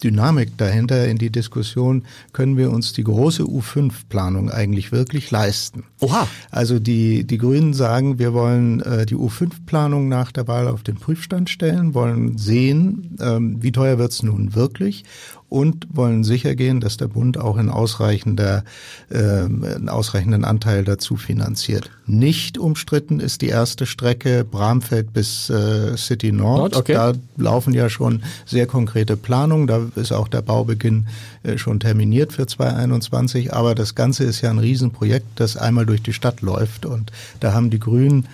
Dynamik 0.03 0.57
dahinter 0.59 1.07
in 1.07 1.19
die 1.19 1.31
Diskussion, 1.31 2.05
können 2.33 2.57
wir 2.57 2.71
uns 2.71 2.93
die 2.93 3.05
große 3.05 3.45
U5-Planung 3.45 4.51
eigentlich 4.51 4.93
wirklich 4.93 5.31
leisten. 5.31 5.85
Oha. 6.01 6.27
Also 6.51 6.79
die, 6.79 7.25
die 7.25 7.39
Grünen 7.39 7.73
sagen, 7.73 8.19
wir 8.19 8.33
wollen 8.33 8.81
äh, 8.81 9.07
die 9.07 9.17
U5-Planung 9.17 10.09
nach 10.09 10.33
der 10.33 10.49
Wahl 10.49 10.69
auf 10.69 10.83
den 10.83 10.97
Prüfstand 10.97 11.51
stellen, 11.51 11.95
wollen 11.95 12.37
sehen, 12.37 13.17
ähm, 13.21 13.63
wie 13.63 13.73
teuer 13.73 13.99
wird's 13.99 14.23
nun 14.23 14.55
wirklich 14.55 15.05
und 15.53 15.87
wollen 15.93 16.25
sicher 16.25 16.55
gehen, 16.55 16.81
dass 16.81 16.97
der 16.97 17.09
Bund 17.09 17.37
auch 17.37 17.59
in 17.59 17.69
ausreichender, 17.69 18.65
ähm, 19.11 19.63
einen 19.63 19.91
ausreichenden 19.91 20.47
Anteil 20.47 20.83
dazu 20.83 21.17
finanziert. 21.17 21.91
Nicht 22.07 22.57
umstritten 22.57 23.21
ist 23.21 23.43
die 23.43 23.49
erste 23.49 23.85
Strecke 23.85 24.45
Bramfeld 24.45 25.13
bis 25.13 25.51
äh, 25.51 25.95
City 25.99 26.33
Nord. 26.33 26.59
Nord, 26.59 26.77
okay. 26.77 26.95
Da 26.95 27.13
laufen 27.37 27.75
ja 27.75 27.91
schon 27.91 28.23
sehr 28.47 28.67
konkrete 28.67 29.19
Planungen. 29.19 29.67
Da 29.67 29.83
ist 29.95 30.13
auch 30.13 30.29
der 30.29 30.41
Baubeginn 30.41 31.07
äh, 31.43 31.59
schon 31.59 31.81
terminiert 31.81 32.33
für 32.33 32.47
2021. 32.47 33.53
Aber 33.53 33.75
das 33.75 33.95
Ganze 33.95 34.25
ist 34.25 34.41
ja 34.41 34.49
ein 34.49 34.59
Riesenprojekt, 34.59 35.27
das 35.37 35.59
einmal 35.59 35.85
durch 35.85 36.03
die 36.03 36.15
Stadt 36.15 36.41
läuft. 36.41 36.87
Und 36.87 37.13
da 37.41 37.53
haben 37.53 37.69
die 37.69 37.79
Grünen 37.79 38.27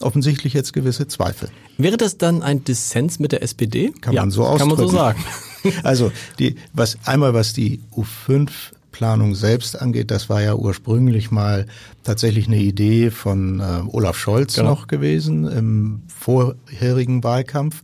offensichtlich 0.00 0.54
jetzt 0.54 0.72
gewisse 0.72 1.06
Zweifel. 1.06 1.50
Wäre 1.78 1.96
das 1.96 2.18
dann 2.18 2.42
ein 2.42 2.64
Dissens 2.64 3.20
mit 3.20 3.30
der 3.30 3.44
SPD? 3.44 3.92
Kann 4.00 4.12
ja, 4.12 4.22
man 4.22 4.32
so 4.32 4.42
Kann 4.42 4.50
man 4.50 4.76
so 4.76 4.84
ausdrücken. 4.84 4.96
sagen. 4.96 5.24
Also 5.82 6.12
die, 6.38 6.56
was 6.72 6.98
einmal 7.04 7.34
was 7.34 7.52
die 7.52 7.80
U5 7.96 8.50
Planung 8.92 9.34
selbst 9.34 9.80
angeht, 9.80 10.10
das 10.10 10.28
war 10.28 10.40
ja 10.40 10.54
ursprünglich 10.54 11.30
mal 11.30 11.66
tatsächlich 12.04 12.46
eine 12.46 12.58
Idee 12.58 13.10
von 13.10 13.60
äh, 13.60 13.64
Olaf 13.90 14.16
Scholz 14.16 14.54
Genau. 14.54 14.70
noch 14.70 14.86
gewesen 14.86 15.48
im 15.50 16.02
vorherigen 16.06 17.24
Wahlkampf. 17.24 17.82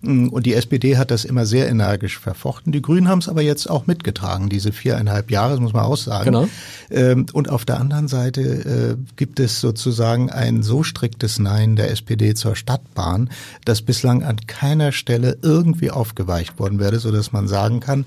Mm, 0.00 0.28
Und 0.28 0.46
die 0.46 0.54
SPD 0.54 0.96
hat 0.96 1.10
das 1.10 1.24
immer 1.24 1.44
sehr 1.44 1.68
energisch 1.68 2.18
verfochten. 2.18 2.70
Die 2.72 2.80
Grünen 2.82 3.08
haben 3.08 3.18
es 3.18 3.28
aber 3.28 3.42
jetzt 3.42 3.68
auch 3.68 3.86
mitgetragen, 3.88 4.48
diese 4.48 4.70
viereinhalb 4.72 5.30
Jahre, 5.30 5.52
das 5.52 5.60
muss 5.60 5.72
man 5.72 5.84
auch 5.84 5.96
sagen. 5.96 6.24
Genau. 6.26 6.48
Ähm, 6.90 7.26
Und 7.32 7.50
auf 7.50 7.64
der 7.64 7.80
anderen 7.80 8.06
Seite 8.08 8.40
äh, 8.40 8.96
gibt 9.16 9.40
es 9.40 9.60
sozusagen 9.60 10.30
ein 10.30 10.62
so 10.62 10.82
striktes 10.84 11.38
Nein 11.40 11.74
der 11.76 11.90
SPD 11.90 12.34
zur 12.34 12.54
Stadtbahn, 12.54 13.28
dass 13.64 13.82
bislang 13.82 14.22
an 14.22 14.36
keiner 14.46 14.92
Stelle 14.92 15.36
irgendwie 15.42 15.90
aufgeweicht 15.90 16.58
worden 16.60 16.78
wäre, 16.78 16.98
so 17.00 17.10
dass 17.10 17.32
man 17.32 17.48
sagen 17.48 17.80
kann, 17.80 18.04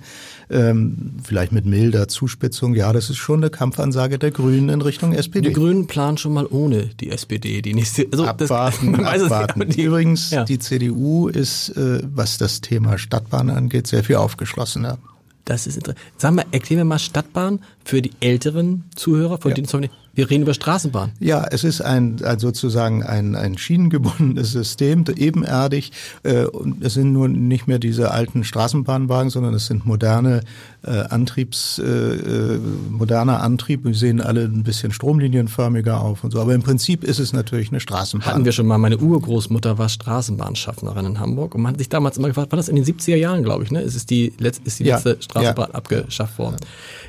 ähm, 0.49 1.13
vielleicht 1.23 1.51
mit 1.53 1.65
milder 1.65 2.07
Zuspitzung, 2.09 2.73
ja, 2.75 2.91
das 2.91 3.09
ist 3.09 3.17
schon 3.17 3.39
eine 3.41 3.49
Kampfansage 3.49 4.19
der 4.19 4.31
Grünen 4.31 4.69
in 4.69 4.81
Richtung 4.81 5.13
SPD. 5.13 5.47
Die 5.51 5.59
Grünen 5.59 5.87
planen 5.87 6.17
schon 6.17 6.33
mal 6.33 6.45
ohne 6.49 6.87
die 6.99 7.11
SPD 7.11 7.61
die 7.61 7.73
nächste. 7.73 8.07
Also 8.11 8.25
abwarten, 8.25 8.91
nicht, 8.91 9.05
abwarten. 9.05 9.61
aber 9.61 9.65
die- 9.65 9.81
Übrigens, 9.83 10.31
Ja. 10.31 10.43
die 10.45 10.59
CDU 10.59 11.27
ist, 11.27 11.69
äh, 11.77 12.01
was 12.15 12.37
das 12.37 12.61
Thema 12.61 12.97
Stadtbahn 12.97 13.49
angeht, 13.49 13.87
sehr 13.87 14.03
viel 14.03 14.15
aufgeschlossener. 14.17 14.97
Das 15.45 15.65
ist 15.67 15.75
interessant. 15.77 15.99
Sag 16.17 16.33
mal, 16.35 16.45
erklär 16.51 16.79
mir 16.79 16.85
mal 16.85 16.99
Stadtbahn 16.99 17.59
für 17.83 18.01
die 18.01 18.11
älteren 18.19 18.83
Zuhörer, 18.95 19.37
von 19.37 19.51
Ja. 19.51 19.55
denen 19.55 19.65
es- 19.67 19.89
wir 20.13 20.29
reden 20.29 20.41
über 20.43 20.53
Straßenbahn. 20.53 21.13
Ja, 21.21 21.45
es 21.51 21.63
ist 21.63 21.79
ein, 21.79 22.21
ein 22.25 22.37
sozusagen 22.37 23.01
ein, 23.01 23.33
ein 23.33 23.57
schienengebundenes 23.57 24.51
System, 24.51 25.05
ebenerdig. 25.15 25.93
Äh, 26.23 26.43
und 26.47 26.83
es 26.83 26.95
sind 26.95 27.13
nur 27.13 27.29
nicht 27.29 27.67
mehr 27.67 27.79
diese 27.79 28.11
alten 28.11 28.43
Straßenbahnwagen, 28.43 29.29
sondern 29.29 29.53
es 29.53 29.67
sind 29.67 29.85
moderne 29.85 30.41
äh, 30.83 30.89
Antriebs, 31.09 31.79
äh, 31.79 31.83
äh, 31.85 32.59
moderner 32.89 33.41
Antrieb. 33.41 33.85
Wir 33.85 33.93
sehen 33.93 34.19
alle 34.19 34.41
ein 34.43 34.63
bisschen 34.63 34.91
stromlinienförmiger 34.91 36.01
auf 36.01 36.25
und 36.25 36.31
so. 36.31 36.41
Aber 36.41 36.53
im 36.55 36.63
Prinzip 36.63 37.05
ist 37.05 37.19
es 37.19 37.31
natürlich 37.31 37.69
eine 37.69 37.79
Straßenbahn. 37.79 38.27
Hatten 38.33 38.43
wir 38.45 38.51
schon 38.51 38.67
mal, 38.67 38.79
meine 38.79 38.97
Urgroßmutter 38.97 39.77
war 39.77 39.87
Straßenbahnschaffnerin 39.87 41.05
in 41.05 41.19
Hamburg 41.19 41.55
und 41.55 41.61
man 41.61 41.71
hat 41.73 41.77
sich 41.79 41.87
damals 41.89 42.17
immer 42.17 42.27
gefragt, 42.27 42.51
war 42.51 42.57
das 42.57 42.67
in 42.69 42.75
den 42.75 42.83
70er 42.85 43.15
Jahren, 43.15 43.43
glaube 43.43 43.63
ich, 43.63 43.71
ne? 43.71 43.79
Es 43.81 43.95
ist 43.95 44.09
die, 44.09 44.33
letz, 44.39 44.59
ist 44.63 44.79
die 44.79 44.85
Ja, 44.85 44.95
letzte 44.95 45.17
Straßenbahn 45.21 45.71
abgeschafft 45.71 46.37
worden. 46.37 46.57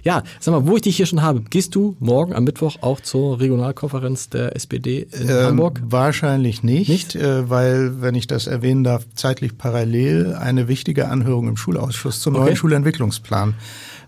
Ja, 0.04 0.22
sag 0.40 0.52
mal, 0.52 0.61
wo 0.66 0.76
ich 0.76 0.82
dich 0.82 0.96
hier 0.96 1.06
schon 1.06 1.22
habe, 1.22 1.42
gehst 1.48 1.74
du 1.74 1.96
morgen 2.00 2.34
am 2.34 2.44
Mittwoch 2.44 2.76
auch 2.82 3.00
zur 3.00 3.40
Regionalkonferenz 3.40 4.28
der 4.28 4.54
SPD 4.56 5.06
in 5.12 5.28
Ähm, 5.28 5.44
Hamburg? 5.46 5.80
Wahrscheinlich 5.84 6.62
nicht, 6.62 6.88
Nicht? 6.88 7.14
Äh, 7.14 7.48
weil, 7.48 8.00
wenn 8.00 8.14
ich 8.14 8.26
das 8.26 8.46
erwähnen 8.46 8.84
darf, 8.84 9.04
zeitlich 9.14 9.58
parallel 9.58 10.34
eine 10.34 10.68
wichtige 10.68 11.08
Anhörung 11.08 11.48
im 11.48 11.56
Schulausschuss 11.56 12.20
zum 12.20 12.34
Okay. 12.36 12.44
neuen 12.44 12.56
Schulentwicklungsplan 12.56 13.54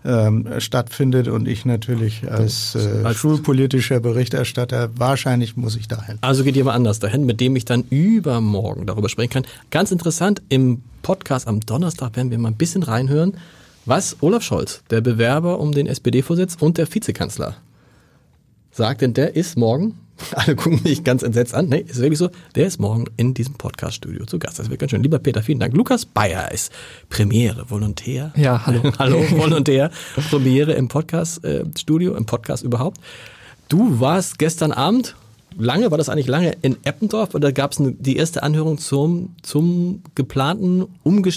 ähm, 0.03 0.47
stattfindet 0.59 1.27
und 1.27 1.47
ich 1.47 1.65
natürlich 1.65 2.29
als, 2.31 2.75
äh, 2.75 3.03
Als- 3.03 3.17
schulpolitischer 3.17 3.99
Berichterstatter 3.99 4.89
wahrscheinlich 4.97 5.57
muss 5.57 5.75
ich 5.75 5.87
dahin. 5.87 6.17
Also 6.21 6.43
geht 6.43 6.55
jemand 6.55 6.75
anders 6.75 6.99
dahin, 6.99 7.25
mit 7.25 7.39
dem 7.41 7.55
ich 7.55 7.65
dann 7.65 7.83
übermorgen 7.89 8.85
darüber 8.85 9.09
sprechen 9.09 9.31
kann. 9.31 9.45
Ganz 9.71 9.91
interessant, 9.91 10.41
im 10.49 10.81
Podcast 11.01 11.47
am 11.47 11.59
Donnerstag 11.59 12.15
werden 12.15 12.29
wir 12.31 12.37
mal 12.37 12.49
ein 12.49 12.55
bisschen 12.55 12.83
reinhören, 12.83 13.33
was 13.85 14.17
Olaf 14.21 14.43
Scholz, 14.43 14.83
der 14.89 15.01
Bewerber 15.01 15.59
um 15.59 15.71
den 15.71 15.87
SPD-Vorsitz 15.87 16.57
und 16.59 16.77
der 16.77 16.93
Vizekanzler, 16.93 17.55
sagt, 18.71 19.01
denn 19.01 19.13
der 19.13 19.35
ist 19.35 19.57
morgen, 19.57 19.99
alle 20.31 20.55
gucken 20.55 20.81
mich 20.83 21.03
ganz 21.03 21.23
entsetzt 21.23 21.53
an, 21.53 21.67
nee, 21.67 21.85
ist 21.87 21.99
wirklich 21.99 22.19
so, 22.19 22.29
der 22.55 22.67
ist 22.67 22.79
morgen 22.79 23.05
in 23.17 23.33
diesem 23.33 23.55
Podcast-Studio 23.55 24.25
zu 24.25 24.39
Gast. 24.39 24.59
Das 24.59 24.69
wird 24.69 24.79
ganz 24.79 24.91
schön. 24.91 25.03
Lieber 25.03 25.19
Peter, 25.19 25.43
vielen 25.43 25.59
Dank. 25.59 25.75
Lukas 25.75 26.05
Bayer 26.05 26.51
ist 26.51 26.71
Premiere, 27.09 27.69
Volontär. 27.69 28.31
Ja, 28.35 28.65
hallo. 28.65 28.81
hallo, 28.99 29.23
Volontär. 29.31 29.91
Premiere 30.29 30.73
im 30.73 30.87
Podcast-Studio, 30.87 32.15
im 32.15 32.25
Podcast 32.25 32.63
überhaupt. 32.63 32.99
Du 33.67 33.99
warst 33.99 34.39
gestern 34.39 34.71
Abend, 34.71 35.15
lange, 35.57 35.91
war 35.91 35.97
das 35.97 36.09
eigentlich 36.09 36.27
lange, 36.27 36.55
in 36.61 36.77
Eppendorf 36.83 37.35
oder 37.35 37.51
gab 37.51 37.71
es 37.71 37.81
die 37.81 38.17
erste 38.17 38.43
Anhörung 38.43 38.77
zum, 38.77 39.35
zum 39.41 40.03
geplanten, 40.15 40.85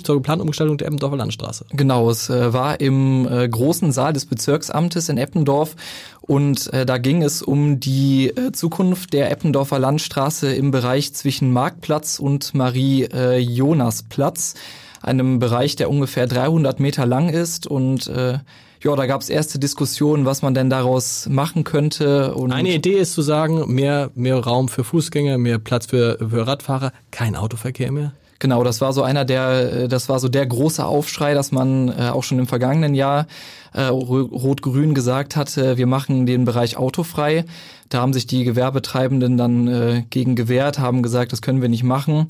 zur 0.02 0.16
geplanten 0.16 0.42
Umgestaltung 0.42 0.78
der 0.78 0.88
Eppendorfer 0.88 1.16
Landstraße? 1.16 1.66
Genau, 1.70 2.10
es 2.10 2.30
äh, 2.30 2.52
war 2.52 2.80
im 2.80 3.28
äh, 3.30 3.48
großen 3.48 3.92
Saal 3.92 4.12
des 4.12 4.26
Bezirksamtes 4.26 5.08
in 5.08 5.18
Eppendorf 5.18 5.76
und 6.20 6.72
äh, 6.72 6.84
da 6.84 6.98
ging 6.98 7.22
es 7.22 7.42
um 7.42 7.80
die 7.80 8.32
Zukunft 8.52 9.12
der 9.12 9.30
Eppendorfer 9.30 9.78
Landstraße 9.78 10.52
im 10.52 10.70
Bereich 10.70 11.14
zwischen 11.14 11.52
Marktplatz 11.52 12.18
und 12.18 12.54
Marie-Jonas-Platz, 12.54 14.54
einem 15.02 15.38
Bereich, 15.38 15.76
der 15.76 15.90
ungefähr 15.90 16.26
300 16.26 16.80
Meter 16.80 17.06
lang 17.06 17.28
ist 17.28 17.66
und 17.66 18.06
äh, 18.08 18.38
ja, 18.82 18.94
da 18.94 19.06
gab 19.06 19.20
es 19.22 19.28
erste 19.28 19.58
Diskussionen, 19.58 20.24
was 20.24 20.42
man 20.42 20.54
denn 20.54 20.70
daraus 20.70 21.26
machen 21.28 21.64
könnte. 21.64 22.34
Und 22.34 22.52
Eine 22.52 22.72
Idee 22.74 22.98
ist 22.98 23.12
zu 23.14 23.22
sagen, 23.22 23.74
mehr, 23.74 24.10
mehr 24.14 24.38
Raum 24.38 24.68
für 24.68 24.84
Fußgänger, 24.84 25.36
mehr 25.36 25.58
Platz 25.58 25.86
für, 25.86 26.16
für 26.30 26.46
Radfahrer, 26.46 26.92
kein 27.10 27.34
Autoverkehr 27.34 27.90
mehr. 27.90 28.12
Genau, 28.40 28.62
das 28.62 28.80
war 28.80 28.92
so 28.92 29.02
einer 29.02 29.24
der, 29.24 29.72
äh, 29.72 29.88
das 29.88 30.08
war 30.08 30.20
so 30.20 30.28
der 30.28 30.46
große 30.46 30.84
Aufschrei, 30.84 31.34
dass 31.34 31.50
man 31.50 31.88
äh, 31.88 32.10
auch 32.10 32.22
schon 32.22 32.38
im 32.38 32.46
vergangenen 32.46 32.94
Jahr 32.94 33.26
äh, 33.74 33.82
Ro- 33.86 34.20
Rot-Grün 34.32 34.94
gesagt 34.94 35.34
hatte, 35.34 35.76
wir 35.76 35.88
machen 35.88 36.24
den 36.24 36.44
Bereich 36.44 36.76
autofrei. 36.76 37.44
Da 37.88 38.00
haben 38.00 38.12
sich 38.12 38.26
die 38.26 38.44
Gewerbetreibenden 38.44 39.36
dann 39.36 39.68
äh, 39.68 40.04
gegen 40.10 40.36
gewehrt, 40.36 40.78
haben 40.78 41.02
gesagt, 41.02 41.32
das 41.32 41.42
können 41.42 41.62
wir 41.62 41.68
nicht 41.68 41.84
machen. 41.84 42.28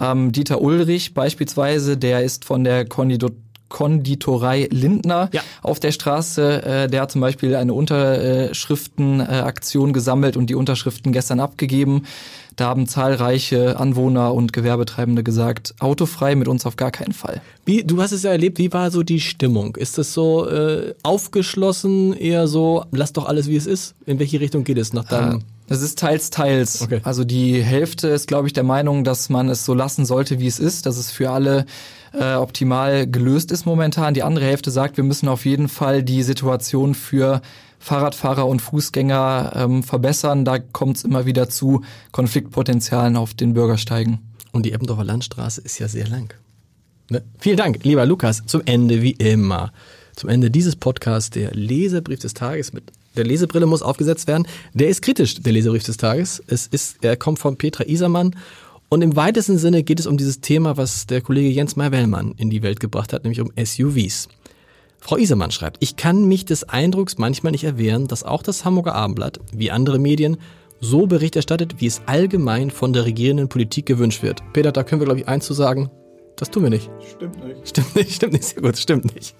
Ähm, 0.00 0.32
Dieter 0.32 0.60
Ulrich 0.60 1.14
beispielsweise, 1.14 1.96
der 1.96 2.22
ist 2.22 2.44
von 2.44 2.64
der 2.64 2.84
Konditor 2.86 3.30
Konditorei 3.68 4.68
Lindner 4.70 5.28
Ja. 5.32 5.40
auf 5.60 5.80
der 5.80 5.90
Straße. 5.90 6.62
Äh, 6.62 6.86
der 6.88 7.00
hat 7.02 7.10
zum 7.10 7.20
Beispiel 7.20 7.56
eine 7.56 7.74
Unterschriftenaktion 7.74 9.92
gesammelt 9.92 10.36
und 10.36 10.50
die 10.50 10.54
Unterschriften 10.54 11.12
gestern 11.12 11.40
abgegeben. 11.40 12.04
Da 12.56 12.68
haben 12.68 12.86
zahlreiche 12.86 13.78
Anwohner 13.78 14.32
und 14.32 14.54
Gewerbetreibende 14.54 15.22
gesagt, 15.22 15.74
autofrei 15.78 16.34
mit 16.34 16.48
uns 16.48 16.64
auf 16.64 16.76
gar 16.76 16.90
keinen 16.90 17.12
Fall. 17.12 17.42
Wie, 17.66 17.84
du 17.84 18.00
hast 18.00 18.12
es 18.12 18.22
ja 18.22 18.30
erlebt, 18.30 18.58
wie 18.58 18.72
war 18.72 18.90
so 18.90 19.02
die 19.02 19.20
Stimmung? 19.20 19.76
Ist 19.76 19.98
es 19.98 20.14
so 20.14 20.48
äh, 20.48 20.94
aufgeschlossen, 21.02 22.14
eher 22.14 22.48
so, 22.48 22.84
lass 22.92 23.12
doch 23.12 23.26
alles 23.26 23.48
wie 23.48 23.56
es 23.56 23.66
ist? 23.66 23.94
In 24.06 24.18
welche 24.18 24.40
Richtung 24.40 24.64
geht 24.64 24.78
es 24.78 24.94
nach 24.94 25.04
deinem... 25.04 25.42
Es 25.68 25.82
ist 25.82 25.98
teils, 25.98 26.30
teils. 26.30 26.82
Okay. 26.82 27.00
Also 27.02 27.24
die 27.24 27.60
Hälfte 27.60 28.08
ist, 28.08 28.28
glaube 28.28 28.46
ich, 28.46 28.52
der 28.52 28.62
Meinung, 28.62 29.02
dass 29.02 29.28
man 29.28 29.48
es 29.48 29.64
so 29.64 29.74
lassen 29.74 30.06
sollte, 30.06 30.38
wie 30.38 30.46
es 30.46 30.60
ist, 30.60 30.86
dass 30.86 30.96
es 30.96 31.10
für 31.10 31.30
alle 31.30 31.66
äh, 32.18 32.34
optimal 32.34 33.06
gelöst 33.06 33.52
ist 33.52 33.66
momentan. 33.66 34.14
Die 34.14 34.22
andere 34.22 34.44
Hälfte 34.44 34.70
sagt, 34.70 34.96
wir 34.96 35.04
müssen 35.04 35.28
auf 35.28 35.44
jeden 35.44 35.68
Fall 35.68 36.02
die 36.02 36.22
Situation 36.22 36.94
für 36.94 37.42
Fahrradfahrer 37.78 38.46
und 38.46 38.60
Fußgänger 38.62 39.52
ähm, 39.54 39.82
verbessern. 39.82 40.44
Da 40.44 40.58
kommt 40.58 40.96
es 40.96 41.04
immer 41.04 41.26
wieder 41.26 41.48
zu 41.48 41.82
Konfliktpotenzialen 42.12 43.16
auf 43.16 43.34
den 43.34 43.54
Bürgersteigen. 43.54 44.18
Und 44.52 44.64
die 44.64 44.72
Eppendorfer 44.72 45.04
Landstraße 45.04 45.60
ist 45.60 45.78
ja 45.78 45.88
sehr 45.88 46.08
lang. 46.08 46.32
Ne? 47.10 47.22
Vielen 47.38 47.56
Dank, 47.56 47.84
lieber 47.84 48.06
Lukas. 48.06 48.42
Zum 48.46 48.62
Ende 48.64 49.02
wie 49.02 49.12
immer. 49.12 49.72
Zum 50.16 50.30
Ende 50.30 50.50
dieses 50.50 50.76
Podcasts 50.76 51.30
der 51.30 51.52
Leserbrief 51.52 52.20
des 52.20 52.34
Tages 52.34 52.72
mit 52.72 52.84
der 53.16 53.24
Lesebrille 53.24 53.66
muss 53.66 53.82
aufgesetzt 53.82 54.26
werden. 54.26 54.46
Der 54.74 54.88
ist 54.88 55.02
kritisch, 55.02 55.36
der 55.36 55.52
Leserbrief 55.52 55.84
des 55.84 55.96
Tages. 55.96 56.42
Es 56.46 56.66
ist, 56.66 56.98
er 57.02 57.16
kommt 57.16 57.38
von 57.38 57.56
Petra 57.56 57.84
Isermann. 57.86 58.36
Und 58.88 59.02
im 59.02 59.16
weitesten 59.16 59.58
Sinne 59.58 59.82
geht 59.82 59.98
es 59.98 60.06
um 60.06 60.16
dieses 60.16 60.40
Thema, 60.40 60.76
was 60.76 61.06
der 61.06 61.20
Kollege 61.20 61.48
Jens 61.48 61.74
Meyer-Wellmann 61.74 62.34
in 62.36 62.50
die 62.50 62.62
Welt 62.62 62.78
gebracht 62.78 63.12
hat, 63.12 63.24
nämlich 63.24 63.40
um 63.40 63.50
SUVs. 63.56 64.28
Frau 65.00 65.16
Isermann 65.16 65.50
schreibt, 65.50 65.78
ich 65.80 65.96
kann 65.96 66.26
mich 66.26 66.44
des 66.44 66.68
Eindrucks 66.68 67.18
manchmal 67.18 67.52
nicht 67.52 67.64
erwehren, 67.64 68.06
dass 68.06 68.22
auch 68.22 68.42
das 68.42 68.64
Hamburger 68.64 68.94
Abendblatt, 68.94 69.40
wie 69.52 69.70
andere 69.70 69.98
Medien, 69.98 70.36
so 70.80 71.06
Bericht 71.06 71.36
erstattet, 71.36 71.80
wie 71.80 71.86
es 71.86 72.02
allgemein 72.06 72.70
von 72.70 72.92
der 72.92 73.04
regierenden 73.04 73.48
Politik 73.48 73.86
gewünscht 73.86 74.22
wird. 74.22 74.42
Peter, 74.52 74.72
da 74.72 74.84
können 74.84 75.00
wir, 75.00 75.06
glaube 75.06 75.20
ich, 75.20 75.28
eins 75.28 75.46
zu 75.46 75.54
sagen, 75.54 75.90
das 76.36 76.50
tun 76.50 76.64
wir 76.64 76.70
nicht. 76.70 76.90
Stimmt 77.16 77.44
nicht. 77.44 77.68
Stimmt 77.68 77.96
nicht, 77.96 78.12
stimmt 78.12 78.32
nicht, 78.34 78.44
sehr 78.44 78.62
gut, 78.62 78.76
stimmt 78.76 79.14
nicht. 79.14 79.34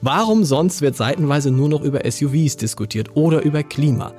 Warum 0.00 0.44
sonst 0.44 0.80
wird 0.80 0.96
seitenweise 0.96 1.50
nur 1.50 1.68
noch 1.68 1.82
über 1.82 2.10
SUVs 2.10 2.56
diskutiert 2.56 3.14
oder 3.14 3.42
über 3.42 3.62
Klima? 3.62 4.12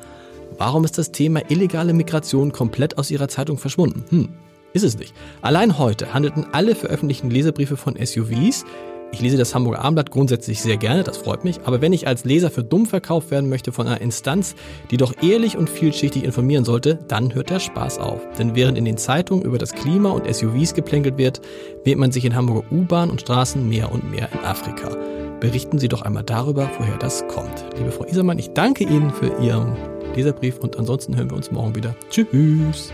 Warum 0.57 0.85
ist 0.85 0.97
das 0.97 1.11
Thema 1.11 1.41
illegale 1.49 1.93
Migration 1.93 2.51
komplett 2.51 2.97
aus 2.97 3.09
ihrer 3.09 3.27
Zeitung 3.27 3.57
verschwunden? 3.57 4.03
Hm, 4.09 4.29
ist 4.73 4.83
es 4.83 4.97
nicht. 4.97 5.13
Allein 5.41 5.77
heute 5.77 6.13
handelten 6.13 6.45
alle 6.51 6.75
veröffentlichten 6.75 7.29
Leserbriefe 7.29 7.77
von 7.77 7.95
SUVs. 7.95 8.65
Ich 9.13 9.19
lese 9.19 9.35
das 9.35 9.53
Hamburger 9.53 9.79
Abendblatt 9.79 10.09
grundsätzlich 10.09 10.61
sehr 10.61 10.77
gerne, 10.77 11.03
das 11.03 11.17
freut 11.17 11.43
mich. 11.43 11.59
Aber 11.65 11.81
wenn 11.81 11.91
ich 11.91 12.07
als 12.07 12.23
Leser 12.23 12.49
für 12.49 12.63
dumm 12.63 12.85
verkauft 12.85 13.29
werden 13.29 13.49
möchte 13.49 13.73
von 13.73 13.85
einer 13.87 13.99
Instanz, 13.99 14.55
die 14.89 14.97
doch 14.97 15.13
ehrlich 15.21 15.57
und 15.57 15.69
vielschichtig 15.69 16.23
informieren 16.23 16.63
sollte, 16.63 16.99
dann 17.09 17.33
hört 17.33 17.49
der 17.49 17.59
Spaß 17.59 17.99
auf. 17.99 18.21
Denn 18.39 18.55
während 18.55 18.77
in 18.77 18.85
den 18.85 18.97
Zeitungen 18.97 19.43
über 19.43 19.57
das 19.57 19.73
Klima 19.73 20.11
und 20.11 20.33
SUVs 20.33 20.73
geplänkelt 20.73 21.17
wird, 21.17 21.41
wähnt 21.83 21.99
man 21.99 22.13
sich 22.13 22.23
in 22.23 22.35
Hamburger 22.35 22.71
U-Bahn 22.71 23.09
und 23.09 23.19
Straßen 23.19 23.67
mehr 23.67 23.91
und 23.91 24.09
mehr 24.09 24.29
in 24.31 24.39
Afrika. 24.39 24.95
Berichten 25.41 25.79
Sie 25.79 25.89
doch 25.89 26.03
einmal 26.03 26.23
darüber, 26.23 26.69
woher 26.77 26.97
das 26.97 27.27
kommt. 27.27 27.65
Liebe 27.77 27.91
Frau 27.91 28.05
Isermann, 28.05 28.39
ich 28.39 28.51
danke 28.51 28.85
Ihnen 28.85 29.09
für 29.11 29.35
Ihren 29.41 29.75
Leserbrief 30.15 30.59
und 30.59 30.77
ansonsten 30.77 31.17
hören 31.17 31.29
wir 31.29 31.37
uns 31.37 31.51
morgen 31.51 31.75
wieder. 31.75 31.95
Tschüss. 32.09 32.93